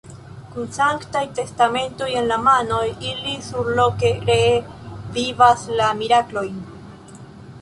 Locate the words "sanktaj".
0.77-1.21